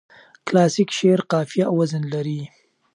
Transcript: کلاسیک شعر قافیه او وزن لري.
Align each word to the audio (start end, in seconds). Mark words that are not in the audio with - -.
کلاسیک 0.47 0.89
شعر 0.97 1.19
قافیه 1.31 1.65
او 1.69 1.75
وزن 1.81 2.03
لري. 2.13 2.41